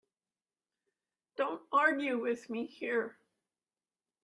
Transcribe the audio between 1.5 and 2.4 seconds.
argue